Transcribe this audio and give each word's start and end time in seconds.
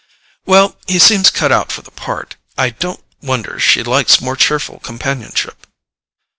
"Well, 0.47 0.79
he 0.87 0.97
seems 0.97 1.29
cut 1.29 1.51
out 1.51 1.71
for 1.71 1.83
the 1.83 1.91
part—I 1.91 2.71
don't 2.71 3.03
wonder 3.21 3.59
she 3.59 3.83
likes 3.83 4.19
more 4.19 4.35
cheerful 4.35 4.79
companionship." 4.79 5.67